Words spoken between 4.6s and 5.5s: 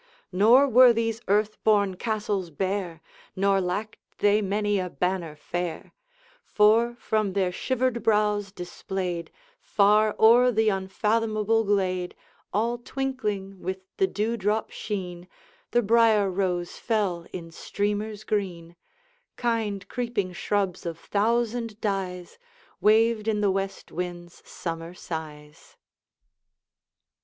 a banner